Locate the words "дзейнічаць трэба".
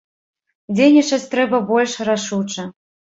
0.77-1.59